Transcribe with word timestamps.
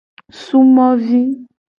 Sumovi. 0.43 1.21